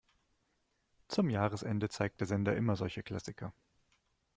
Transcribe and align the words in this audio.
Zum 1.09 1.29
Jahresende 1.29 1.87
zeigt 1.87 2.21
der 2.21 2.25
Sender 2.27 2.55
immer 2.55 2.75
solche 2.75 3.03
Klassiker. 3.03 3.53